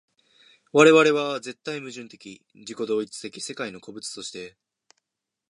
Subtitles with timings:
[0.73, 4.57] 我々は絶対矛盾的自己同一的世界の個物として、